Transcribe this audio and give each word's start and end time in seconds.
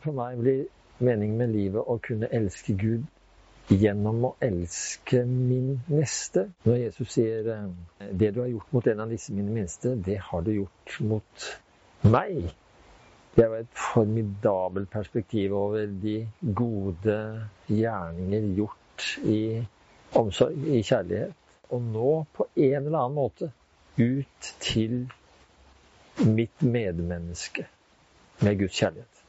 For 0.00 0.16
meg 0.16 0.38
blir 0.40 0.60
meningen 1.00 1.40
med 1.40 1.52
livet 1.54 1.88
å 1.88 1.98
kunne 2.04 2.28
elske 2.32 2.76
Gud 2.80 3.04
gjennom 3.70 4.24
å 4.26 4.30
elske 4.42 5.22
min 5.28 5.74
neste. 5.90 6.46
Når 6.66 6.78
Jesus 6.80 7.12
sier 7.14 7.50
eh, 7.54 8.08
det 8.10 8.32
du 8.34 8.40
har 8.42 8.50
gjort 8.50 8.72
mot 8.74 8.88
en 8.90 9.04
av 9.04 9.12
disse 9.12 9.34
mine 9.36 9.52
minste, 9.54 9.94
det 9.94 10.18
har 10.30 10.42
du 10.46 10.52
gjort 10.54 10.96
mot 11.06 11.46
meg. 12.02 12.50
Det 13.34 13.44
er 13.44 13.52
jo 13.52 13.60
et 13.60 13.76
formidabelt 13.78 14.90
perspektiv 14.90 15.54
over 15.54 15.86
de 16.02 16.16
gode 16.42 17.18
gjerninger 17.70 18.48
gjort 18.58 19.06
i 19.22 19.40
omsorg, 20.18 20.66
i 20.66 20.82
kjærlighet. 20.82 21.36
Og 21.70 21.84
nå 21.92 22.10
på 22.34 22.48
en 22.56 22.80
eller 22.80 22.98
annen 23.04 23.18
måte 23.20 23.52
ut 24.00 24.50
til 24.64 25.04
mitt 26.26 26.62
medmenneske 26.62 27.68
med 28.42 28.58
Guds 28.58 28.80
kjærlighet. 28.80 29.19